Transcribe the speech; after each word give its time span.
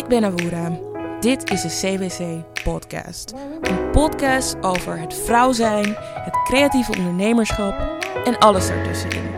Ik 0.00 0.06
ben 0.06 0.24
Awoera. 0.24 0.78
Dit 1.20 1.50
is 1.50 1.62
de 1.62 1.68
CWC 1.68 2.44
Podcast. 2.64 3.34
Een 3.60 3.90
podcast 3.90 4.56
over 4.60 4.98
het 5.00 5.14
vrouw 5.14 5.52
zijn, 5.52 5.94
het 5.98 6.42
creatieve 6.44 6.96
ondernemerschap 6.98 7.74
en 8.24 8.38
alles 8.38 8.68
ertussenin. 8.68 9.30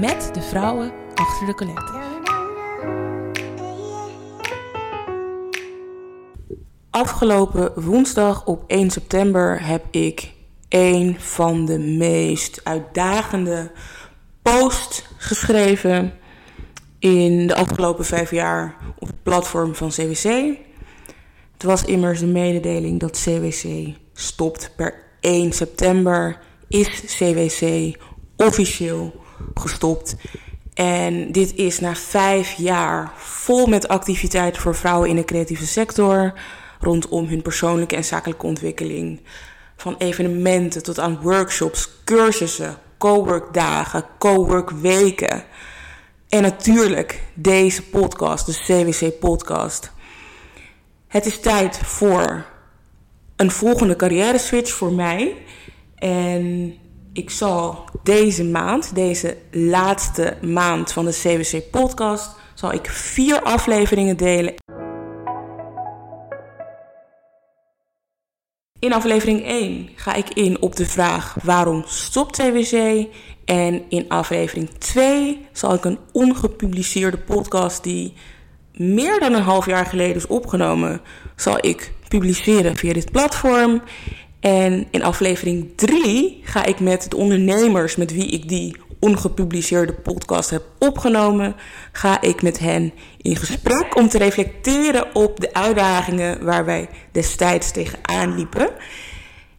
Met 0.00 0.30
de 0.32 0.42
vrouwen 0.42 0.92
achter 1.14 1.46
de 1.46 1.54
collective. 1.54 1.98
Afgelopen 6.90 7.82
woensdag 7.82 8.46
op 8.46 8.64
1 8.66 8.90
september 8.90 9.66
heb 9.66 9.84
ik 9.90 10.32
een 10.68 11.16
van 11.18 11.64
de 11.64 11.78
meest 11.78 12.60
uitdagende 12.64 13.70
posts 14.42 15.04
geschreven 15.16 16.12
in 16.98 17.46
de 17.46 17.54
afgelopen 17.54 18.04
vijf 18.04 18.30
jaar 18.30 18.77
platform 19.28 19.74
van 19.74 19.88
CWC. 19.88 20.24
Het 21.52 21.62
was 21.62 21.84
immers 21.84 22.20
de 22.20 22.26
mededeling 22.26 23.00
dat 23.00 23.20
CWC 23.24 23.94
stopt 24.12 24.72
per 24.76 24.94
1 25.20 25.52
september. 25.52 26.38
Is 26.68 26.88
CWC 27.16 27.94
officieel 28.36 29.24
gestopt. 29.54 30.16
En 30.74 31.32
dit 31.32 31.54
is 31.54 31.80
na 31.80 31.94
vijf 31.94 32.52
jaar 32.52 33.12
vol 33.16 33.66
met 33.66 33.88
activiteiten 33.88 34.62
voor 34.62 34.74
vrouwen 34.74 35.08
in 35.08 35.16
de 35.16 35.24
creatieve 35.24 35.66
sector. 35.66 36.32
Rondom 36.80 37.26
hun 37.26 37.42
persoonlijke 37.42 37.96
en 37.96 38.04
zakelijke 38.04 38.46
ontwikkeling. 38.46 39.20
Van 39.76 39.94
evenementen 39.98 40.82
tot 40.82 40.98
aan 40.98 41.20
workshops, 41.20 41.90
cursussen, 42.04 42.76
coworkdagen, 42.98 44.04
coworkweken. 44.18 45.44
En 46.28 46.42
natuurlijk 46.42 47.22
deze 47.34 47.82
podcast, 47.82 48.46
de 48.46 48.52
CWC 48.52 49.18
podcast. 49.18 49.92
Het 51.06 51.26
is 51.26 51.40
tijd 51.40 51.78
voor 51.78 52.46
een 53.36 53.50
volgende 53.50 53.96
carrière 53.96 54.38
switch 54.38 54.72
voor 54.72 54.92
mij. 54.92 55.36
En 55.94 56.74
ik 57.12 57.30
zal 57.30 57.84
deze 58.02 58.44
maand, 58.44 58.94
deze 58.94 59.36
laatste 59.50 60.36
maand 60.42 60.92
van 60.92 61.04
de 61.04 61.18
CWC 61.22 61.70
podcast, 61.70 62.30
zal 62.54 62.72
ik 62.72 62.86
vier 62.86 63.42
afleveringen 63.42 64.16
delen. 64.16 64.54
In 68.80 68.92
aflevering 68.92 69.44
1 69.44 69.88
ga 69.94 70.14
ik 70.14 70.28
in 70.28 70.62
op 70.62 70.76
de 70.76 70.86
vraag 70.86 71.36
waarom 71.42 71.82
stopt 71.86 72.36
CWC? 72.36 73.06
En 73.44 73.82
in 73.88 74.08
aflevering 74.08 74.70
2 74.70 75.46
zal 75.52 75.74
ik 75.74 75.84
een 75.84 75.98
ongepubliceerde 76.12 77.18
podcast 77.18 77.82
die 77.82 78.12
meer 78.72 79.20
dan 79.20 79.32
een 79.32 79.42
half 79.42 79.66
jaar 79.66 79.86
geleden 79.86 80.16
is 80.16 80.26
opgenomen, 80.26 81.00
zal 81.36 81.66
ik 81.66 81.92
publiceren 82.08 82.76
via 82.76 82.92
dit 82.92 83.10
platform. 83.10 83.82
En 84.40 84.86
in 84.90 85.02
aflevering 85.02 85.72
3 85.76 86.40
ga 86.44 86.64
ik 86.64 86.80
met 86.80 87.10
de 87.10 87.16
ondernemers 87.16 87.96
met 87.96 88.12
wie 88.12 88.26
ik 88.26 88.48
die 88.48 88.76
ongepubliceerde 89.00 89.92
podcast 89.92 90.50
heb 90.50 90.62
opgenomen, 90.78 91.54
ga 91.92 92.20
ik 92.20 92.42
met 92.42 92.58
hen 92.58 92.92
in 93.16 93.36
gesprek 93.36 93.96
om 93.96 94.08
te 94.08 94.18
reflecteren 94.18 95.14
op 95.14 95.40
de 95.40 95.54
uitdagingen 95.54 96.44
waar 96.44 96.64
wij 96.64 96.88
destijds 97.12 97.70
tegenaan 97.70 98.34
liepen. 98.34 98.70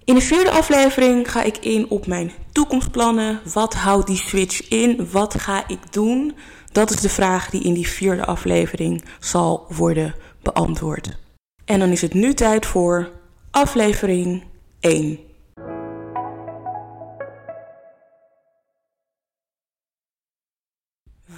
In 0.04 0.16
de 0.16 0.22
vierde 0.22 0.52
aflevering 0.52 1.32
ga 1.32 1.44
ik 1.44 1.58
in 1.58 1.90
op 1.90 2.08
mijn 2.08 2.32
toekomstplannen. 2.52 3.40
Wat 3.54 3.74
houdt 3.74 4.08
die 4.08 4.18
switch 4.18 4.70
in? 4.70 5.08
Wat 5.12 5.40
ga 5.40 5.64
ik 5.68 5.94
doen? 5.94 6.36
Dat 6.72 6.90
is 6.90 7.02
de 7.02 7.10
vraag 7.10 7.50
die 7.50 7.64
in 7.64 7.74
die 7.74 7.88
vierde 7.88 8.26
aflevering 8.26 9.04
zal 9.20 9.66
worden 9.70 10.16
beantwoord. 10.42 11.18
En 11.66 11.80
dan 11.80 11.90
is 11.90 12.02
het 12.02 12.14
nu 12.14 12.34
tijd 12.34 12.66
voor 12.66 13.12
aflevering 13.52 14.44
1. 14.80 15.20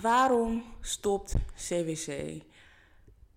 Waarom 0.01 0.63
stopt 0.81 1.35
CWC? 1.55 2.41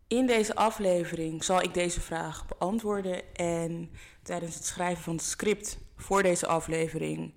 In 0.08 0.26
deze 0.26 0.54
aflevering 0.54 1.44
zal 1.44 1.62
ik 1.62 1.74
deze 1.74 2.00
vraag 2.00 2.46
beantwoorden 2.46 3.34
en 3.34 3.90
tijdens 4.22 4.54
het 4.54 4.64
schrijven 4.64 5.02
van 5.02 5.14
het 5.14 5.24
script 5.24 5.78
voor 5.96 6.22
deze 6.22 6.46
aflevering 6.46 7.34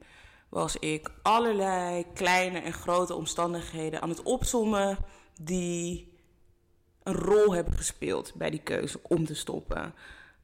was 0.50 0.76
ik 0.76 1.12
allerlei 1.22 2.06
kleine 2.14 2.60
en 2.60 2.74
grote 2.74 3.14
omstandigheden 3.14 4.02
aan 4.02 4.10
het 4.10 4.24
opzommen 4.24 4.98
die 5.42 6.14
een 7.04 7.16
rol 7.16 7.54
hebben 7.54 7.74
gespeeld 7.74 8.34
bij 8.36 8.50
die 8.50 8.64
keuze 8.64 9.00
om 9.04 9.26
te 9.26 9.36
stoppen. 9.36 9.94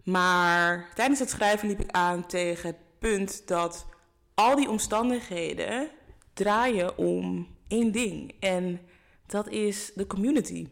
Maar 0.03 0.89
tijdens 0.95 1.19
het 1.19 1.29
schrijven 1.29 1.67
liep 1.67 1.79
ik 1.79 1.91
aan 1.91 2.25
tegen 2.25 2.69
het 2.69 2.77
punt 2.99 3.47
dat 3.47 3.85
al 4.33 4.55
die 4.55 4.69
omstandigheden 4.69 5.89
draaien 6.33 6.97
om 6.97 7.47
één 7.67 7.91
ding. 7.91 8.35
En 8.39 8.79
dat 9.25 9.49
is 9.49 9.91
de 9.95 10.07
community. 10.07 10.67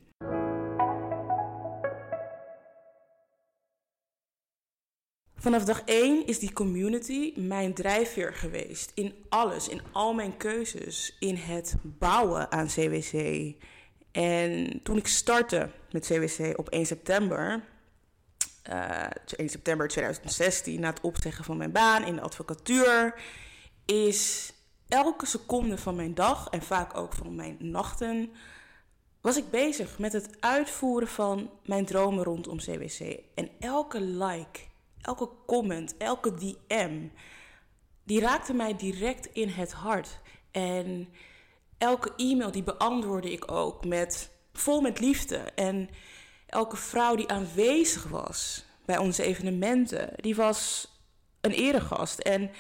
Vanaf 5.36 5.64
dag 5.64 5.82
1 5.86 6.26
is 6.26 6.40
die 6.40 6.54
community 6.54 7.34
mijn 7.36 7.74
drijfveer 7.74 8.34
geweest. 8.34 8.92
In 8.96 9.14
alles, 9.30 9.70
in 9.70 9.82
al 9.92 10.14
mijn 10.14 10.38
keuzes. 10.38 11.16
In 11.20 11.36
het 11.36 11.76
bouwen 11.82 12.52
aan 12.52 12.68
CWC. 12.68 13.54
En 14.12 14.80
toen 14.84 14.98
ik 14.98 15.08
startte 15.08 15.70
met 15.92 16.06
CWC 16.06 16.58
op 16.58 16.70
1 16.70 16.86
september. 16.86 17.64
Uh, 18.70 19.06
1 19.36 19.50
september 19.50 19.88
2016, 19.88 20.80
na 20.80 20.90
het 20.90 21.02
opzeggen 21.02 21.44
van 21.44 21.58
mijn 21.58 21.72
baan 21.72 22.06
in 22.06 22.16
de 22.16 22.22
advocatuur. 22.22 23.22
Is 23.86 24.54
elke 24.88 25.26
seconde 25.26 25.78
van 25.78 25.96
mijn 25.96 26.14
dag 26.14 26.48
en 26.50 26.62
vaak 26.62 26.98
ook 26.98 27.14
van 27.14 27.36
mijn 27.36 27.58
nachten. 27.60 28.32
Was 29.22 29.38
ik 29.38 29.50
bezig 29.50 30.00
met 30.00 30.14
het 30.14 30.30
uitvoeren 30.40 31.08
van 31.08 31.50
mijn 31.66 31.86
dromen 31.86 32.24
rondom 32.24 32.58
CWC. 32.58 33.20
En 33.36 33.50
elke 33.60 34.02
like 34.02 34.60
elke 35.02 35.30
comment, 35.46 35.98
elke 35.98 36.34
DM, 36.34 37.08
die 38.04 38.20
raakte 38.20 38.54
mij 38.54 38.76
direct 38.76 39.26
in 39.34 39.48
het 39.48 39.72
hart. 39.72 40.20
En 40.52 41.10
elke 41.78 42.14
e-mail 42.16 42.52
die 42.52 42.64
beantwoordde 42.64 43.32
ik 43.32 43.52
ook 43.52 43.86
met 43.86 44.32
vol 44.54 44.82
met 44.82 45.00
liefde. 45.00 45.38
En 45.38 45.90
elke 46.52 46.78
vrouw 46.78 47.16
die 47.16 47.28
aanwezig 47.28 48.04
was 48.04 48.66
bij 48.86 48.98
onze 48.98 49.24
evenementen, 49.24 50.14
die 50.16 50.36
was 50.36 50.88
een 51.42 51.52
eregast. 51.52 52.20
En 52.20 52.52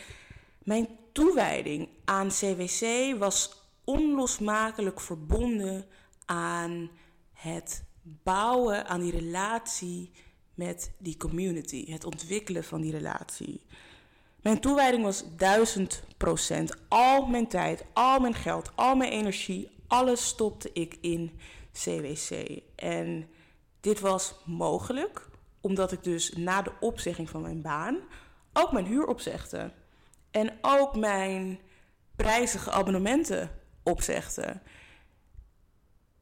mijn 0.63 0.87
toewijding 1.11 1.89
aan 2.05 2.27
CWC 2.27 3.15
was 3.17 3.61
onlosmakelijk 3.83 4.99
verbonden 4.99 5.85
aan 6.25 6.89
het 7.33 7.83
bouwen, 8.01 8.87
aan 8.87 9.01
die 9.01 9.11
relatie 9.11 10.11
met 10.53 10.91
die 10.97 11.17
community, 11.17 11.91
het 11.91 12.05
ontwikkelen 12.05 12.63
van 12.63 12.81
die 12.81 12.91
relatie. 12.91 13.61
Mijn 14.41 14.59
toewijding 14.59 15.03
was 15.03 15.23
duizend 15.37 16.03
procent. 16.17 16.75
Al 16.87 17.25
mijn 17.25 17.47
tijd, 17.47 17.85
al 17.93 18.19
mijn 18.19 18.33
geld, 18.33 18.71
al 18.75 18.95
mijn 18.95 19.11
energie, 19.11 19.69
alles 19.87 20.27
stopte 20.27 20.69
ik 20.73 20.97
in 21.01 21.39
CWC. 21.73 22.59
En 22.75 23.29
dit 23.81 23.99
was 23.99 24.35
mogelijk 24.45 25.29
omdat 25.61 25.91
ik 25.91 26.03
dus 26.03 26.31
na 26.31 26.61
de 26.61 26.71
opzegging 26.79 27.29
van 27.29 27.41
mijn 27.41 27.61
baan 27.61 27.99
ook 28.53 28.71
mijn 28.71 28.85
huur 28.85 29.05
opzegde. 29.05 29.71
En 30.31 30.57
ook 30.61 30.95
mijn 30.95 31.59
prijzige 32.15 32.71
abonnementen 32.71 33.51
opzegde. 33.83 34.61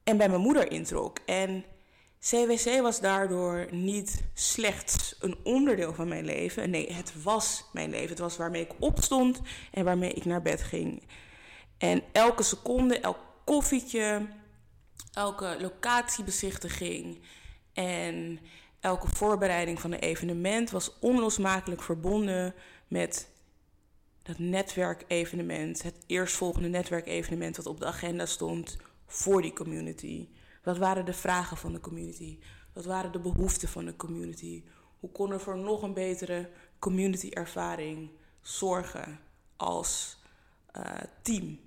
En 0.03 0.17
bij 0.17 0.29
mijn 0.29 0.41
moeder 0.41 0.71
introk. 0.71 1.19
En 1.25 1.65
CWC 2.19 2.81
was 2.81 2.99
daardoor 2.99 3.67
niet 3.71 4.23
slechts 4.33 5.15
een 5.19 5.37
onderdeel 5.43 5.93
van 5.93 6.07
mijn 6.07 6.25
leven. 6.25 6.69
Nee, 6.69 6.93
het 6.93 7.23
was 7.23 7.65
mijn 7.73 7.89
leven. 7.89 8.09
Het 8.09 8.19
was 8.19 8.37
waarmee 8.37 8.61
ik 8.61 8.73
opstond 8.79 9.41
en 9.71 9.83
waarmee 9.83 10.13
ik 10.13 10.25
naar 10.25 10.41
bed 10.41 10.61
ging. 10.61 11.03
En 11.77 12.03
elke 12.11 12.43
seconde, 12.43 12.99
elk 12.99 13.17
koffietje, 13.45 14.27
elke 15.13 15.57
locatiebezichtiging 15.59 17.21
en 17.79 18.39
elke 18.79 19.07
voorbereiding 19.07 19.81
van 19.81 19.91
een 19.91 19.99
evenement 19.99 20.69
was 20.69 20.99
onlosmakelijk 20.99 21.81
verbonden 21.81 22.53
met 22.87 23.29
dat 24.23 24.37
netwerkevenement, 24.37 25.83
het 25.83 25.95
eerstvolgende 26.05 26.67
netwerkevenement 26.67 27.55
dat 27.55 27.65
op 27.65 27.79
de 27.79 27.85
agenda 27.85 28.25
stond 28.25 28.77
voor 29.05 29.41
die 29.41 29.53
community. 29.53 30.27
Wat 30.63 30.77
waren 30.77 31.05
de 31.05 31.13
vragen 31.13 31.57
van 31.57 31.73
de 31.73 31.79
community? 31.79 32.39
Wat 32.73 32.85
waren 32.85 33.11
de 33.11 33.19
behoeften 33.19 33.69
van 33.69 33.85
de 33.85 33.95
community? 33.95 34.63
Hoe 34.99 35.11
kon 35.11 35.31
er 35.31 35.39
voor 35.39 35.57
nog 35.57 35.81
een 35.81 35.93
betere 35.93 36.49
community-ervaring 36.79 38.09
zorgen 38.41 39.19
als 39.55 40.17
uh, 40.77 40.83
team? 41.21 41.59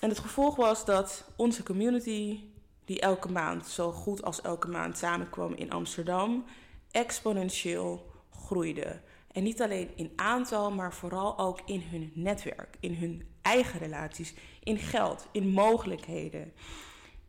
En 0.00 0.08
het 0.08 0.18
gevolg 0.18 0.56
was 0.56 0.84
dat 0.84 1.24
onze 1.36 1.62
community 1.62 2.40
die 2.86 3.00
elke 3.00 3.32
maand, 3.32 3.66
zo 3.66 3.92
goed 3.92 4.22
als 4.22 4.40
elke 4.40 4.68
maand 4.68 4.98
samenkwam 4.98 5.54
in 5.54 5.70
Amsterdam, 5.70 6.44
exponentieel 6.90 8.10
groeide. 8.30 9.00
En 9.32 9.42
niet 9.42 9.62
alleen 9.62 9.90
in 9.96 10.12
aantal, 10.16 10.70
maar 10.70 10.94
vooral 10.94 11.38
ook 11.38 11.60
in 11.64 11.82
hun 11.90 12.12
netwerk, 12.14 12.76
in 12.80 12.94
hun 12.94 13.28
eigen 13.42 13.78
relaties, 13.78 14.34
in 14.62 14.78
geld, 14.78 15.26
in 15.32 15.48
mogelijkheden. 15.48 16.52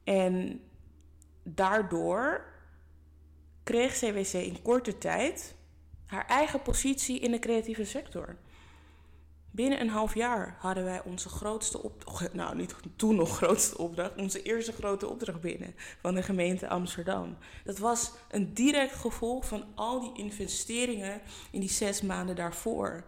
En 0.04 0.62
daardoor 1.44 2.46
kreeg 3.64 3.94
CWC 3.98 4.34
in 4.34 4.62
korte 4.62 4.98
tijd 4.98 5.56
haar 6.06 6.26
eigen 6.26 6.62
positie 6.62 7.20
in 7.20 7.32
de 7.32 7.40
creatieve 7.40 7.86
sector. 7.86 8.38
Binnen 9.58 9.82
een 9.82 9.90
half 9.90 10.14
jaar 10.14 10.56
hadden 10.60 10.84
wij 10.84 11.02
onze 11.04 11.30
grootste 11.30 11.84
opdracht, 11.84 12.34
nou 12.42 12.56
niet 12.56 12.76
toen 12.96 13.16
nog 13.16 13.38
grootste 13.38 13.78
opdracht, 13.78 14.16
onze 14.16 14.42
eerste 14.42 14.72
grote 14.72 15.08
opdracht 15.08 15.42
binnen 15.42 15.76
van 16.02 16.16
de 16.16 16.24
gemeente 16.24 16.68
Amsterdam. 16.68 17.38
Dat 17.64 17.78
was 17.78 18.12
een 18.30 18.54
direct 18.54 18.94
gevolg 18.94 19.46
van 19.48 19.66
al 19.76 20.00
die 20.00 20.24
investeringen 20.24 21.22
in 21.52 21.60
die 21.60 21.70
zes 21.70 22.02
maanden 22.02 22.36
daarvoor. 22.36 23.04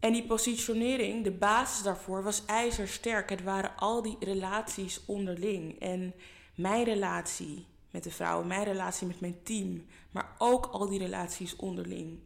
En 0.00 0.12
die 0.12 0.26
positionering, 0.26 1.24
de 1.24 1.32
basis 1.32 1.82
daarvoor, 1.82 2.22
was 2.22 2.44
ijzersterk. 2.46 3.30
Het 3.30 3.42
waren 3.42 3.76
al 3.76 4.02
die 4.02 4.16
relaties 4.20 5.04
onderling. 5.04 5.80
En 5.80 6.14
mijn 6.54 6.84
relatie 6.84 7.66
met 7.90 8.04
de 8.04 8.10
vrouwen, 8.10 8.46
mijn 8.46 8.64
relatie 8.64 9.06
met 9.06 9.20
mijn 9.20 9.42
team, 9.42 9.86
maar 10.10 10.34
ook 10.38 10.66
al 10.66 10.88
die 10.88 10.98
relaties 10.98 11.56
onderling. 11.56 12.18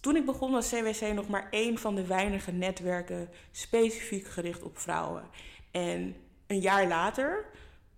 Toen 0.00 0.16
ik 0.16 0.24
begon 0.24 0.52
was 0.52 0.68
CWC 0.68 1.12
nog 1.14 1.28
maar 1.28 1.48
één 1.50 1.78
van 1.78 1.94
de 1.94 2.06
weinige 2.06 2.52
netwerken 2.52 3.28
specifiek 3.52 4.26
gericht 4.26 4.62
op 4.62 4.78
vrouwen. 4.78 5.24
En 5.70 6.16
een 6.46 6.60
jaar 6.60 6.86
later 6.86 7.44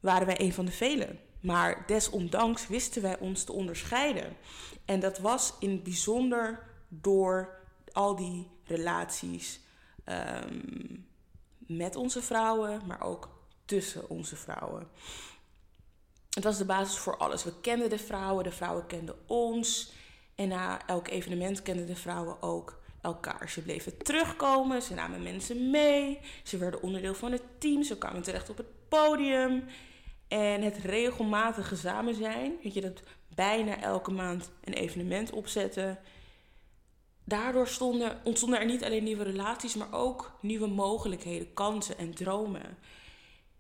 waren 0.01 0.27
wij 0.27 0.41
een 0.41 0.53
van 0.53 0.65
de 0.65 0.73
velen. 0.73 1.19
Maar 1.41 1.87
desondanks 1.87 2.69
wisten 2.69 3.03
wij 3.03 3.19
ons 3.19 3.45
te 3.45 3.53
onderscheiden. 3.53 4.37
En 4.85 5.01
dat 5.01 5.19
was 5.19 5.55
in 5.59 5.71
het 5.71 5.83
bijzonder 5.83 6.67
door 6.89 7.59
al 7.93 8.17
die 8.17 8.49
relaties 8.65 9.61
ehm, 10.05 10.61
met 11.57 11.97
onze 11.97 12.23
vrouwen, 12.23 12.81
maar 12.87 13.01
ook 13.03 13.29
tussen 13.65 14.09
onze 14.09 14.37
vrouwen. 14.37 14.89
Het 16.31 16.45
was 16.45 16.59
de 16.59 16.65
basis 16.65 16.99
voor 16.99 17.17
alles. 17.17 17.45
We 17.45 17.61
kenden 17.61 17.91
de 17.91 17.99
vrouwen, 17.99 18.45
de 18.45 18.53
vrouwen 18.53 18.87
kenden 18.87 19.17
ons. 19.27 19.93
En 20.41 20.49
na 20.49 20.87
elk 20.87 21.09
evenement 21.09 21.63
kenden 21.63 21.87
de 21.87 21.97
vrouwen 21.97 22.43
ook 22.43 22.79
elkaar. 23.01 23.51
Ze 23.51 23.63
bleven 23.63 23.99
terugkomen, 24.03 24.83
ze 24.83 24.95
namen 24.95 25.23
mensen 25.23 25.71
mee, 25.71 26.19
ze 26.45 26.59
werden 26.59 26.83
onderdeel 26.83 27.15
van 27.15 27.33
het 27.33 27.43
team, 27.59 27.83
ze 27.83 27.99
kwamen 27.99 28.23
terecht 28.23 28.51
op 28.51 28.57
het 28.57 28.89
podium. 28.89 29.65
En 30.29 30.63
het 30.63 30.77
regelmatige 30.77 31.77
samen 31.77 32.15
zijn, 32.15 32.53
weet 32.63 32.75
je, 32.75 32.81
dat 32.81 33.03
bijna 33.35 33.81
elke 33.81 34.11
maand 34.11 34.51
een 34.65 34.73
evenement 34.73 35.31
opzetten. 35.31 35.99
Daardoor 37.25 37.69
stonden, 37.69 38.21
ontstonden 38.25 38.61
er 38.61 38.67
niet 38.67 38.85
alleen 38.85 39.05
nieuwe 39.05 39.25
relaties, 39.25 39.75
maar 39.75 39.93
ook 39.93 40.33
nieuwe 40.41 40.69
mogelijkheden, 40.69 41.55
kansen 41.55 41.99
en 41.99 42.15
dromen. 42.15 42.79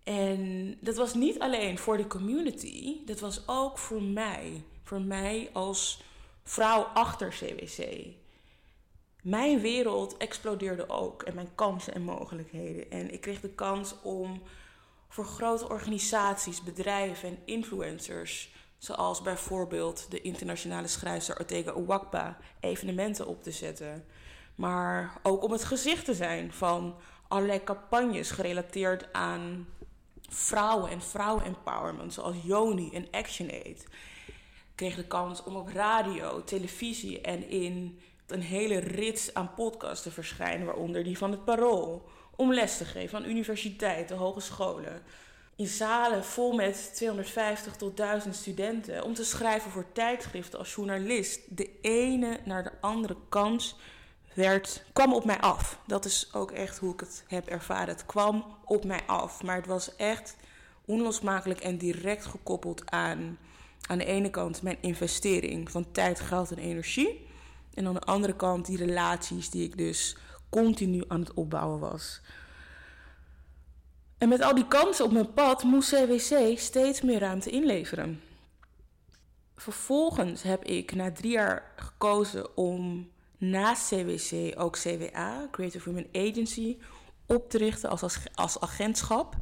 En 0.05 0.77
dat 0.81 0.97
was 0.97 1.15
niet 1.15 1.39
alleen 1.39 1.79
voor 1.79 1.97
de 1.97 2.07
community, 2.07 2.97
dat 3.05 3.21
was 3.21 3.49
ook 3.49 3.79
voor 3.79 4.03
mij. 4.03 4.63
Voor 4.83 5.01
mij 5.01 5.51
als 5.53 6.09
vrouw 6.51 6.83
achter 6.83 7.29
CWC. 7.29 8.07
Mijn 9.23 9.61
wereld 9.61 10.17
explodeerde 10.17 10.89
ook 10.89 11.23
en 11.23 11.35
mijn 11.35 11.55
kansen 11.55 11.95
en 11.95 12.03
mogelijkheden. 12.03 12.91
En 12.91 13.13
ik 13.13 13.21
kreeg 13.21 13.41
de 13.41 13.49
kans 13.49 13.95
om 14.03 14.43
voor 15.09 15.25
grote 15.25 15.69
organisaties, 15.69 16.63
bedrijven 16.63 17.29
en 17.29 17.39
influencers, 17.45 18.55
zoals 18.79 19.23
bijvoorbeeld 19.23 20.11
de 20.11 20.21
internationale 20.21 20.87
schrijfster 20.87 21.39
Ortega 21.39 21.77
Uwakba, 21.77 22.39
evenementen 22.61 23.27
op 23.27 23.43
te 23.43 23.51
zetten. 23.51 24.05
Maar 24.55 25.19
ook 25.23 25.43
om 25.43 25.53
het 25.53 25.65
gezicht 25.65 26.05
te 26.05 26.15
zijn 26.15 26.53
van 26.53 26.97
allerlei 27.29 27.65
campagnes 27.65 28.31
gerelateerd 28.31 29.13
aan 29.13 29.69
vrouwen 30.29 30.91
en 30.91 31.03
vrouwen-empowerment, 31.03 32.13
zoals 32.13 32.37
Yoni 32.43 32.91
en 32.93 33.09
ActionAid 33.11 33.87
kreeg 34.81 34.97
de 34.97 35.07
kans 35.07 35.43
om 35.43 35.57
op 35.57 35.69
radio, 35.69 36.45
televisie 36.45 37.21
en 37.21 37.49
in 37.49 38.01
een 38.27 38.43
hele 38.43 38.79
rits 38.79 39.35
aan 39.35 39.55
podcasts 39.55 40.03
te 40.03 40.11
verschijnen, 40.11 40.67
waaronder 40.67 41.05
die 41.05 41.19
van 41.19 41.31
het 41.31 41.45
Parool. 41.45 42.09
Om 42.37 42.53
les 42.53 42.77
te 42.77 42.85
geven 42.85 43.19
aan 43.19 43.31
universiteiten, 43.31 44.17
hogescholen. 44.17 45.03
In 45.57 45.67
zalen 45.67 46.25
vol 46.25 46.53
met 46.53 46.91
250 46.95 47.77
tot 47.77 47.97
1000 47.97 48.37
studenten. 48.37 49.05
Om 49.05 49.15
te 49.15 49.25
schrijven 49.25 49.71
voor 49.71 49.93
tijdschriften 49.93 50.59
als 50.59 50.75
journalist. 50.75 51.41
De 51.49 51.71
ene 51.81 52.41
naar 52.45 52.63
de 52.63 52.73
andere 52.81 53.17
kans 53.29 53.77
werd, 54.35 54.83
kwam 54.93 55.15
op 55.15 55.25
mij 55.25 55.41
af. 55.41 55.79
Dat 55.87 56.05
is 56.05 56.29
ook 56.33 56.51
echt 56.51 56.79
hoe 56.79 56.93
ik 56.93 57.01
het 57.01 57.25
heb 57.27 57.47
ervaren. 57.47 57.89
Het 57.89 58.07
kwam 58.07 58.57
op 58.65 58.85
mij 58.85 59.01
af. 59.07 59.43
Maar 59.43 59.57
het 59.57 59.67
was 59.67 59.97
echt 59.97 60.37
onlosmakelijk 60.85 61.61
en 61.61 61.79
direct 61.79 62.27
gekoppeld 62.27 62.91
aan 62.91 63.39
aan 63.89 63.99
de 63.99 64.05
ene 64.05 64.31
kant 64.31 64.63
mijn 64.63 64.79
investering 64.81 65.71
van 65.71 65.93
tijd, 65.93 66.21
geld 66.21 66.51
en 66.51 66.59
energie. 66.59 67.27
En 67.75 67.87
aan 67.87 67.95
de 67.95 68.01
andere 68.01 68.37
kant 68.37 68.67
die 68.67 68.77
relaties 68.77 69.51
die 69.51 69.65
ik 69.65 69.77
dus 69.77 70.17
continu 70.49 71.05
aan 71.09 71.21
het 71.21 71.35
opbouwen 71.35 71.79
was. 71.79 72.21
En 74.19 74.29
met 74.29 74.43
al 74.43 74.55
die 74.55 74.69
kansen 74.69 75.05
op 75.05 75.13
mijn 75.13 75.33
pad 75.33 75.63
moest 75.63 75.91
CWC 75.91 76.59
steeds 76.59 77.01
meer 77.01 77.19
ruimte 77.19 77.51
inleveren. 77.51 78.21
Vervolgens 79.57 80.43
heb 80.43 80.65
ik 80.65 80.95
na 80.95 81.13
drie 81.13 81.31
jaar 81.31 81.73
gekozen 81.77 82.57
om 82.57 83.11
naast 83.39 83.89
CWC 83.89 84.61
ook 84.61 84.79
CWA, 84.79 85.49
Creative 85.51 85.91
Women 85.91 86.09
Agency, 86.13 86.79
op 87.27 87.51
te 87.51 87.59
richten 87.59 87.91
als, 87.91 88.03
als, 88.03 88.19
als 88.35 88.61
agentschap. 88.61 89.37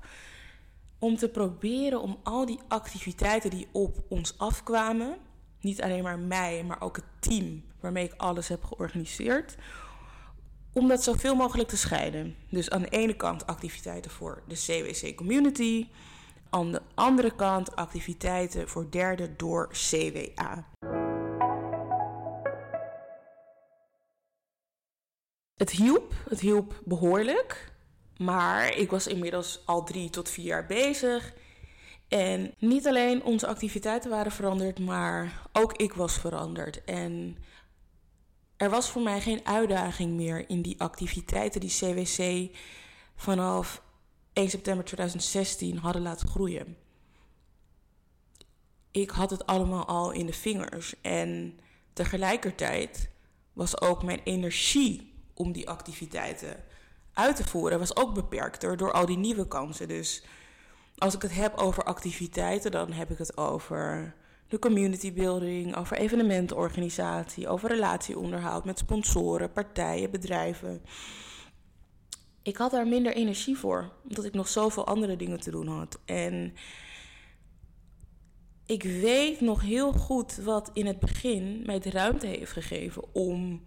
Om 0.98 1.16
te 1.16 1.28
proberen 1.28 2.00
om 2.00 2.18
al 2.22 2.46
die 2.46 2.60
activiteiten 2.68 3.50
die 3.50 3.68
op 3.72 4.04
ons 4.08 4.38
afkwamen, 4.38 5.16
niet 5.60 5.82
alleen 5.82 6.02
maar 6.02 6.18
mij, 6.18 6.64
maar 6.64 6.80
ook 6.80 6.96
het 6.96 7.04
team 7.20 7.64
waarmee 7.80 8.04
ik 8.04 8.14
alles 8.16 8.48
heb 8.48 8.64
georganiseerd, 8.64 9.56
om 10.72 10.88
dat 10.88 11.02
zoveel 11.02 11.34
mogelijk 11.34 11.68
te 11.68 11.76
scheiden. 11.76 12.36
Dus 12.50 12.70
aan 12.70 12.82
de 12.82 12.88
ene 12.88 13.14
kant 13.14 13.46
activiteiten 13.46 14.10
voor 14.10 14.42
de 14.46 14.54
CWC 14.54 15.16
community, 15.16 15.86
aan 16.50 16.72
de 16.72 16.82
andere 16.94 17.34
kant 17.34 17.76
activiteiten 17.76 18.68
voor 18.68 18.90
derden 18.90 19.36
door 19.36 19.68
CWA. 19.68 20.66
Het 25.56 25.70
hielp, 25.70 26.14
het 26.28 26.40
hielp 26.40 26.80
behoorlijk. 26.84 27.72
Maar 28.18 28.76
ik 28.76 28.90
was 28.90 29.06
inmiddels 29.06 29.60
al 29.64 29.84
drie 29.84 30.10
tot 30.10 30.28
vier 30.28 30.44
jaar 30.44 30.66
bezig. 30.66 31.34
En 32.08 32.54
niet 32.58 32.86
alleen 32.86 33.22
onze 33.22 33.46
activiteiten 33.46 34.10
waren 34.10 34.32
veranderd, 34.32 34.78
maar 34.78 35.42
ook 35.52 35.72
ik 35.72 35.92
was 35.92 36.18
veranderd. 36.18 36.84
En 36.84 37.36
er 38.56 38.70
was 38.70 38.90
voor 38.90 39.02
mij 39.02 39.20
geen 39.20 39.46
uitdaging 39.46 40.12
meer 40.16 40.48
in 40.48 40.62
die 40.62 40.80
activiteiten 40.80 41.60
die 41.60 41.76
CWC 41.78 42.50
vanaf 43.16 43.82
1 44.32 44.50
september 44.50 44.84
2016 44.84 45.78
hadden 45.78 46.02
laten 46.02 46.28
groeien. 46.28 46.76
Ik 48.90 49.10
had 49.10 49.30
het 49.30 49.46
allemaal 49.46 49.86
al 49.86 50.10
in 50.10 50.26
de 50.26 50.32
vingers 50.32 51.00
en 51.00 51.58
tegelijkertijd 51.92 53.10
was 53.52 53.80
ook 53.80 54.02
mijn 54.02 54.20
energie 54.24 55.12
om 55.34 55.52
die 55.52 55.68
activiteiten 55.68 56.64
uit 57.18 57.36
te 57.36 57.44
voeren 57.44 57.78
was 57.78 57.96
ook 57.96 58.14
beperkter 58.14 58.76
door 58.76 58.92
al 58.92 59.06
die 59.06 59.18
nieuwe 59.18 59.48
kansen. 59.48 59.88
Dus 59.88 60.22
als 60.96 61.14
ik 61.14 61.22
het 61.22 61.34
heb 61.34 61.56
over 61.56 61.84
activiteiten, 61.84 62.70
dan 62.70 62.92
heb 62.92 63.10
ik 63.10 63.18
het 63.18 63.36
over 63.36 64.14
de 64.48 64.58
community 64.58 65.12
building, 65.12 65.76
over 65.76 65.96
evenementenorganisatie, 65.96 67.48
over 67.48 67.68
relatieonderhoud 67.68 68.64
met 68.64 68.78
sponsoren, 68.78 69.52
partijen, 69.52 70.10
bedrijven. 70.10 70.82
Ik 72.42 72.56
had 72.56 72.70
daar 72.70 72.86
minder 72.86 73.12
energie 73.14 73.56
voor, 73.56 73.92
omdat 74.08 74.24
ik 74.24 74.34
nog 74.34 74.48
zoveel 74.48 74.86
andere 74.86 75.16
dingen 75.16 75.40
te 75.40 75.50
doen 75.50 75.68
had. 75.68 75.98
En 76.04 76.54
ik 78.66 78.82
weet 78.82 79.40
nog 79.40 79.62
heel 79.62 79.92
goed 79.92 80.36
wat 80.36 80.70
in 80.72 80.86
het 80.86 80.98
begin 80.98 81.62
mij 81.66 81.78
de 81.78 81.90
ruimte 81.90 82.26
heeft 82.26 82.52
gegeven 82.52 83.14
om 83.14 83.62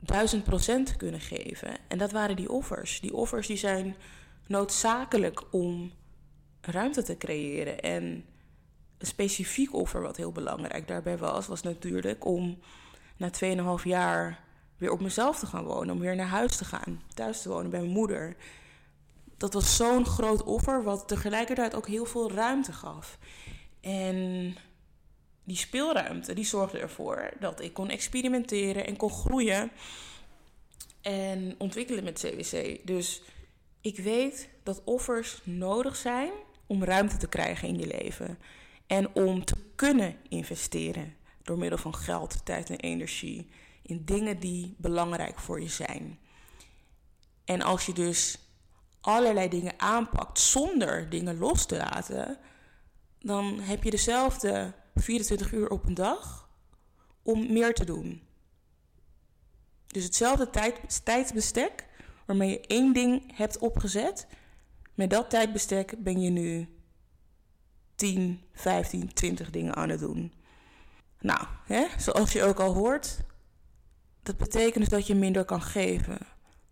duizend 0.00 0.44
procent 0.44 0.96
kunnen 0.96 1.20
geven. 1.20 1.76
En 1.88 1.98
dat 1.98 2.12
waren 2.12 2.36
die 2.36 2.50
offers. 2.50 3.00
Die 3.00 3.14
offers 3.14 3.46
die 3.46 3.56
zijn 3.56 3.96
noodzakelijk 4.46 5.42
om 5.50 5.92
ruimte 6.60 7.02
te 7.02 7.16
creëren. 7.16 7.80
En 7.80 8.24
een 8.98 9.06
specifiek 9.06 9.74
offer 9.74 10.02
wat 10.02 10.16
heel 10.16 10.32
belangrijk 10.32 10.88
daarbij 10.88 11.18
was, 11.18 11.46
was 11.46 11.62
natuurlijk 11.62 12.24
om 12.24 12.58
na 13.16 13.30
2,5 13.78 13.84
jaar 13.84 14.40
weer 14.76 14.90
op 14.90 15.00
mezelf 15.00 15.38
te 15.38 15.46
gaan 15.46 15.64
wonen, 15.64 15.94
om 15.94 16.00
weer 16.00 16.16
naar 16.16 16.26
huis 16.26 16.56
te 16.56 16.64
gaan, 16.64 17.02
thuis 17.14 17.42
te 17.42 17.48
wonen 17.48 17.70
bij 17.70 17.80
mijn 17.80 17.92
moeder. 17.92 18.36
Dat 19.36 19.52
was 19.52 19.76
zo'n 19.76 20.06
groot 20.06 20.42
offer, 20.42 20.82
wat 20.82 21.08
tegelijkertijd 21.08 21.74
ook 21.74 21.86
heel 21.86 22.04
veel 22.04 22.32
ruimte 22.32 22.72
gaf. 22.72 23.18
En 23.80 24.56
die 25.48 25.56
speelruimte, 25.56 26.34
die 26.34 26.44
zorgde 26.44 26.78
ervoor 26.78 27.30
dat 27.40 27.60
ik 27.60 27.72
kon 27.72 27.88
experimenteren 27.88 28.86
en 28.86 28.96
kon 28.96 29.10
groeien 29.10 29.70
en 31.00 31.54
ontwikkelen 31.58 32.04
met 32.04 32.18
CWC. 32.18 32.86
Dus 32.86 33.22
ik 33.80 33.98
weet 33.98 34.48
dat 34.62 34.84
offers 34.84 35.40
nodig 35.44 35.96
zijn 35.96 36.30
om 36.66 36.84
ruimte 36.84 37.16
te 37.16 37.28
krijgen 37.28 37.68
in 37.68 37.78
je 37.78 37.86
leven. 37.86 38.38
En 38.86 39.14
om 39.14 39.44
te 39.44 39.56
kunnen 39.74 40.16
investeren 40.28 41.16
door 41.42 41.58
middel 41.58 41.78
van 41.78 41.94
geld, 41.94 42.44
tijd 42.44 42.70
en 42.70 42.80
energie 42.80 43.50
in 43.82 44.04
dingen 44.04 44.40
die 44.40 44.74
belangrijk 44.78 45.38
voor 45.38 45.60
je 45.60 45.68
zijn. 45.68 46.18
En 47.44 47.62
als 47.62 47.86
je 47.86 47.92
dus 47.92 48.38
allerlei 49.00 49.48
dingen 49.48 49.74
aanpakt 49.76 50.38
zonder 50.38 51.10
dingen 51.10 51.38
los 51.38 51.66
te 51.66 51.76
laten, 51.76 52.38
dan 53.20 53.60
heb 53.60 53.82
je 53.82 53.90
dezelfde 53.90 54.74
24 55.00 55.52
uur 55.52 55.68
op 55.70 55.84
een 55.84 55.94
dag 55.94 56.48
om 57.22 57.52
meer 57.52 57.74
te 57.74 57.84
doen. 57.84 58.22
Dus 59.86 60.04
hetzelfde 60.04 60.50
tijd, 60.50 61.04
tijdsbestek 61.04 61.86
waarmee 62.26 62.50
je 62.50 62.60
één 62.60 62.92
ding 62.92 63.36
hebt 63.36 63.58
opgezet, 63.58 64.26
met 64.94 65.10
dat 65.10 65.30
tijdbestek 65.30 66.02
ben 66.02 66.20
je 66.20 66.30
nu 66.30 66.68
10, 67.94 68.40
15, 68.52 69.12
20 69.12 69.50
dingen 69.50 69.74
aan 69.74 69.88
het 69.88 70.00
doen. 70.00 70.32
Nou, 71.20 71.46
hè, 71.64 71.86
zoals 71.98 72.32
je 72.32 72.42
ook 72.42 72.60
al 72.60 72.74
hoort, 72.74 73.18
dat 74.22 74.36
betekent 74.36 74.78
dus 74.78 74.88
dat 74.88 75.06
je 75.06 75.14
minder 75.14 75.44
kan 75.44 75.62
geven. 75.62 76.18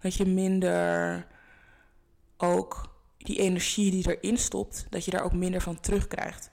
Dat 0.00 0.14
je 0.14 0.25
minder 0.25 1.26
ook 2.37 2.97
die 3.18 3.38
energie 3.38 3.90
die 3.90 4.16
erin 4.16 4.38
stopt, 4.38 4.87
dat 4.90 5.04
je 5.04 5.11
daar 5.11 5.25
ook 5.25 5.33
minder 5.33 5.61
van 5.61 5.80
terugkrijgt. 5.80 6.49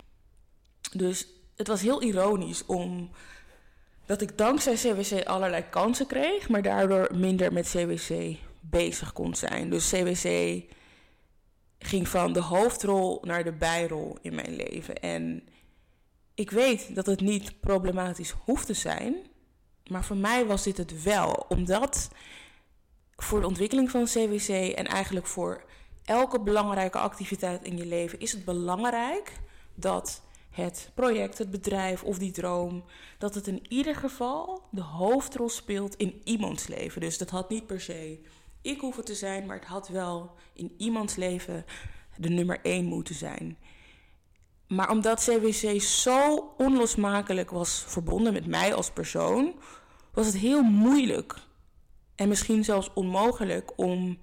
Dus 0.91 1.27
het 1.55 1.67
was 1.67 1.81
heel 1.81 2.01
ironisch 2.01 2.65
om 2.65 3.09
dat 4.05 4.21
ik 4.21 4.37
dankzij 4.37 4.73
CWC 4.73 5.25
allerlei 5.25 5.63
kansen 5.69 6.07
kreeg, 6.07 6.49
maar 6.49 6.61
daardoor 6.61 7.09
minder 7.15 7.53
met 7.53 7.69
CWC 7.69 8.37
bezig 8.59 9.13
kon 9.13 9.35
zijn. 9.35 9.69
Dus 9.69 9.89
CWC 9.89 10.61
ging 11.79 12.07
van 12.07 12.33
de 12.33 12.41
hoofdrol 12.41 13.19
naar 13.21 13.43
de 13.43 13.51
bijrol 13.51 14.17
in 14.21 14.35
mijn 14.35 14.55
leven. 14.55 14.99
En 14.99 15.43
ik 16.35 16.51
weet 16.51 16.95
dat 16.95 17.05
het 17.05 17.21
niet 17.21 17.59
problematisch 17.59 18.33
hoeft 18.45 18.65
te 18.65 18.73
zijn, 18.73 19.15
maar 19.89 20.03
voor 20.03 20.17
mij 20.17 20.45
was 20.45 20.63
dit 20.63 20.77
het 20.77 21.03
wel, 21.03 21.45
omdat 21.49 22.09
voor 23.15 23.39
de 23.39 23.47
ontwikkeling 23.47 23.91
van 23.91 24.05
CWC 24.05 24.49
en 24.49 24.85
eigenlijk 24.85 25.27
voor 25.27 25.63
elke 26.03 26.39
belangrijke 26.39 26.97
activiteit 26.97 27.63
in 27.63 27.77
je 27.77 27.85
leven 27.85 28.19
is 28.19 28.31
het 28.31 28.45
belangrijk 28.45 29.31
dat 29.75 30.22
het 30.53 30.91
project, 30.93 31.37
het 31.37 31.51
bedrijf 31.51 32.03
of 32.03 32.17
die 32.17 32.31
droom, 32.31 32.83
dat 33.17 33.35
het 33.35 33.47
in 33.47 33.61
ieder 33.69 33.95
geval 33.95 34.63
de 34.71 34.81
hoofdrol 34.81 35.49
speelt 35.49 35.95
in 35.95 36.21
iemands 36.23 36.67
leven. 36.67 37.01
Dus 37.01 37.17
dat 37.17 37.29
had 37.29 37.49
niet 37.49 37.65
per 37.65 37.81
se 37.81 38.19
ik 38.63 38.79
hoeven 38.79 39.05
te 39.05 39.15
zijn, 39.15 39.45
maar 39.45 39.55
het 39.55 39.65
had 39.65 39.87
wel 39.87 40.35
in 40.53 40.73
iemands 40.77 41.15
leven 41.15 41.65
de 42.17 42.29
nummer 42.29 42.59
één 42.61 42.85
moeten 42.85 43.15
zijn. 43.15 43.57
Maar 44.67 44.89
omdat 44.89 45.23
CWC 45.23 45.81
zo 45.81 46.53
onlosmakelijk 46.57 47.49
was 47.49 47.83
verbonden 47.87 48.33
met 48.33 48.45
mij 48.45 48.73
als 48.73 48.91
persoon, 48.91 49.55
was 50.13 50.25
het 50.25 50.37
heel 50.37 50.61
moeilijk 50.61 51.35
en 52.15 52.27
misschien 52.27 52.63
zelfs 52.63 52.93
onmogelijk 52.93 53.71
om 53.75 54.19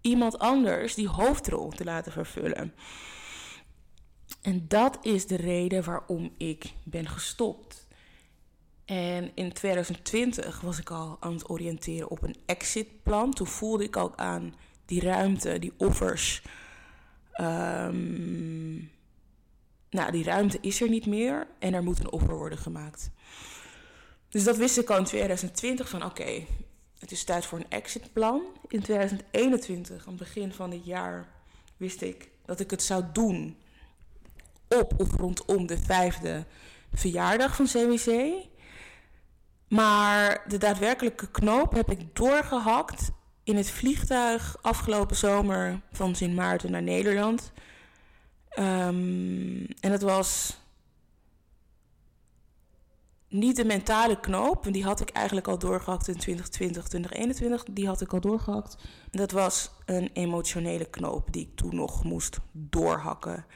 iemand 0.00 0.38
anders 0.38 0.94
die 0.94 1.08
hoofdrol 1.08 1.68
te 1.68 1.84
laten 1.84 2.12
vervullen. 2.12 2.74
En 4.44 4.64
dat 4.68 4.98
is 5.02 5.26
de 5.26 5.36
reden 5.36 5.84
waarom 5.84 6.34
ik 6.36 6.72
ben 6.82 7.08
gestopt. 7.08 7.86
En 8.84 9.30
in 9.34 9.52
2020 9.52 10.60
was 10.60 10.78
ik 10.78 10.90
al 10.90 11.16
aan 11.20 11.32
het 11.32 11.50
oriënteren 11.50 12.10
op 12.10 12.22
een 12.22 12.36
exitplan. 12.46 13.32
Toen 13.32 13.46
voelde 13.46 13.84
ik 13.84 13.96
ook 13.96 14.16
aan 14.16 14.54
die 14.84 15.00
ruimte, 15.00 15.58
die 15.58 15.72
offers. 15.76 16.42
Um, 17.40 18.90
nou, 19.90 20.10
die 20.10 20.24
ruimte 20.24 20.58
is 20.60 20.80
er 20.80 20.88
niet 20.88 21.06
meer 21.06 21.46
en 21.58 21.74
er 21.74 21.82
moet 21.82 21.98
een 21.98 22.12
offer 22.12 22.36
worden 22.36 22.58
gemaakt. 22.58 23.10
Dus 24.28 24.44
dat 24.44 24.56
wist 24.56 24.78
ik 24.78 24.90
al 24.90 24.98
in 24.98 25.04
2020 25.04 25.88
van 25.88 26.04
oké, 26.04 26.44
het 26.98 27.12
is 27.12 27.24
tijd 27.24 27.46
voor 27.46 27.58
een 27.58 27.70
exitplan. 27.70 28.42
In 28.68 28.82
2021, 28.82 30.02
aan 30.02 30.12
het 30.12 30.16
begin 30.16 30.52
van 30.52 30.70
dit 30.70 30.84
jaar, 30.84 31.28
wist 31.76 32.02
ik 32.02 32.28
dat 32.44 32.60
ik 32.60 32.70
het 32.70 32.82
zou 32.82 33.04
doen 33.12 33.56
op 34.74 34.94
of 34.96 35.12
rondom 35.12 35.66
de 35.66 35.78
vijfde 35.78 36.44
verjaardag 36.92 37.56
van 37.56 37.66
CWC. 37.66 38.34
Maar 39.68 40.44
de 40.48 40.58
daadwerkelijke 40.58 41.30
knoop 41.30 41.72
heb 41.72 41.90
ik 41.90 42.16
doorgehakt 42.16 43.10
in 43.44 43.56
het 43.56 43.70
vliegtuig 43.70 44.56
afgelopen 44.62 45.16
zomer 45.16 45.80
van 45.92 46.14
Sint 46.14 46.34
Maarten 46.34 46.70
naar 46.70 46.82
Nederland. 46.82 47.52
Um, 48.58 49.66
en 49.80 49.92
het 49.92 50.02
was 50.02 50.58
niet 53.28 53.56
de 53.56 53.64
mentale 53.64 54.20
knoop, 54.20 54.66
die 54.70 54.84
had 54.84 55.00
ik 55.00 55.10
eigenlijk 55.10 55.48
al 55.48 55.58
doorgehakt 55.58 56.08
in 56.08 56.16
2020, 56.18 56.88
2021. 56.88 57.64
Die 57.74 57.86
had 57.86 58.00
ik 58.00 58.12
al 58.12 58.20
doorgehakt. 58.20 58.76
Dat 59.10 59.30
was 59.30 59.70
een 59.84 60.10
emotionele 60.12 60.84
knoop 60.84 61.32
die 61.32 61.42
ik 61.42 61.56
toen 61.56 61.74
nog 61.74 62.04
moest 62.04 62.38
doorhakken. 62.52 63.46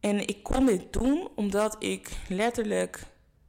En 0.00 0.28
ik 0.28 0.42
kon 0.42 0.66
dit 0.66 0.92
doen 0.92 1.28
omdat 1.34 1.76
ik 1.78 2.10
letterlijk 2.28 3.06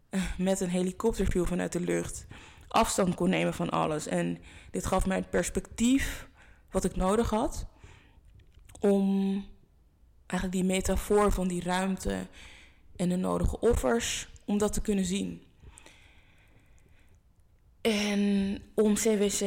eh, 0.09 0.21
met 0.37 0.59
een 0.59 0.69
helikopterview 0.69 1.45
vanuit 1.45 1.71
de 1.71 1.79
lucht 1.79 2.27
afstand 2.71 3.15
kon 3.15 3.29
nemen 3.29 3.53
van 3.53 3.69
alles. 3.69 4.07
En 4.07 4.37
dit 4.71 4.85
gaf 4.85 5.05
mij 5.05 5.17
het 5.17 5.29
perspectief 5.29 6.27
wat 6.71 6.83
ik 6.83 6.95
nodig 6.95 7.29
had 7.29 7.65
om 8.79 9.45
eigenlijk 10.25 10.61
die 10.61 10.75
metafoor 10.75 11.31
van 11.31 11.47
die 11.47 11.63
ruimte 11.63 12.27
en 12.95 13.09
de 13.09 13.15
nodige 13.15 13.59
offers, 13.59 14.29
om 14.45 14.57
dat 14.57 14.73
te 14.73 14.81
kunnen 14.81 15.05
zien. 15.05 15.43
En 17.81 18.61
om 18.75 18.93
CWC 18.93 19.41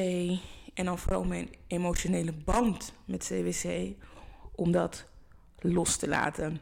en 0.75 0.85
dan 0.85 0.99
vooral 0.99 1.25
mijn 1.25 1.49
emotionele 1.67 2.33
band 2.33 2.93
met 3.05 3.25
CWC, 3.25 3.93
om 4.55 4.73
dat 4.73 5.07
los 5.59 5.97
te 5.97 6.09
laten. 6.09 6.61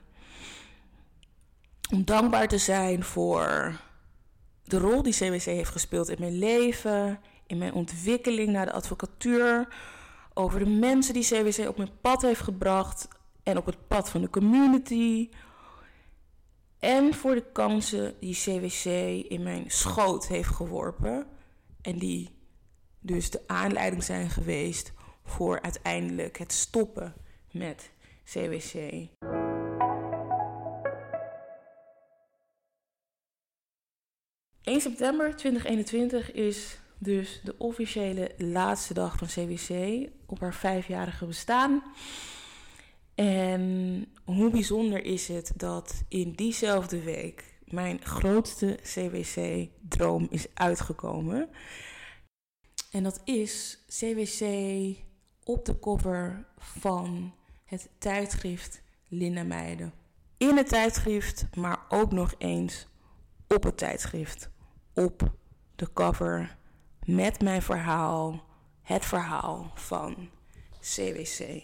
Om 1.93 2.05
dankbaar 2.05 2.49
te 2.49 2.59
zijn 2.59 3.05
voor 3.05 3.81
de 4.65 4.79
rol 4.79 5.03
die 5.03 5.13
CWC 5.13 5.43
heeft 5.43 5.71
gespeeld 5.71 6.09
in 6.09 6.17
mijn 6.21 6.39
leven, 6.39 7.21
in 7.47 7.59
mijn 7.59 7.73
ontwikkeling 7.73 8.49
naar 8.49 8.67
de 8.67 8.73
advocatuur, 8.73 9.69
over 10.35 10.59
de 10.59 10.71
mensen 10.71 11.15
die 11.15 11.25
CWC 11.25 11.69
op 11.69 11.77
mijn 11.77 12.01
pad 12.01 12.23
heeft 12.23 12.41
gebracht 12.41 13.09
en 13.43 13.57
op 13.57 13.67
het 13.67 13.89
pad 13.89 14.11
van 14.11 14.21
de 14.21 14.31
community. 14.31 15.29
En 16.79 17.15
voor 17.15 17.35
de 17.35 17.53
kansen 17.53 18.15
die 18.21 18.35
CWC 18.35 18.85
in 19.29 19.43
mijn 19.43 19.65
schoot 19.67 20.27
heeft 20.27 20.49
geworpen. 20.49 21.27
En 21.83 21.99
die 21.99 22.31
dus 23.01 23.31
de 23.31 23.43
aanleiding 23.47 24.05
zijn 24.05 24.31
geweest 24.31 24.93
voor 25.25 25.61
uiteindelijk 25.61 26.39
het 26.39 26.53
stoppen 26.53 27.15
met 27.51 27.91
CWC. 28.25 29.09
September 34.83 35.37
2021 35.37 36.33
is 36.33 36.79
dus 36.99 37.41
de 37.45 37.55
officiële 37.59 38.31
laatste 38.37 38.95
dag 38.95 39.19
van 39.19 39.27
CWC 39.27 39.71
op 40.27 40.41
haar 40.41 40.55
vijfjarige 40.55 41.27
bestaan. 41.27 41.83
En 43.15 44.07
hoe 44.25 44.51
bijzonder 44.51 45.05
is 45.05 45.29
het 45.29 45.53
dat 45.57 46.03
in 46.09 46.33
diezelfde 46.33 47.03
week 47.03 47.55
mijn 47.65 48.05
grootste 48.05 48.79
CWC-droom 48.83 50.27
is 50.31 50.47
uitgekomen. 50.55 51.49
En 52.91 53.03
dat 53.03 53.21
is 53.25 53.79
CWC 53.89 54.45
op 55.45 55.65
de 55.65 55.79
cover 55.79 56.45
van 56.59 57.35
het 57.65 57.89
tijdschrift 57.99 58.83
Linda 59.09 59.43
Meiden. 59.43 59.93
In 60.37 60.57
het 60.57 60.69
tijdschrift, 60.69 61.47
maar 61.57 61.79
ook 61.89 62.13
nog 62.13 62.35
eens 62.39 62.87
op 63.49 63.63
het 63.63 63.77
tijdschrift. 63.77 64.52
Op 64.95 65.33
de 65.77 65.93
cover 65.93 66.57
met 67.05 67.41
mijn 67.41 67.63
verhaal, 67.63 68.45
het 68.83 69.05
verhaal 69.05 69.71
van 69.75 70.31
CWC. 70.81 71.63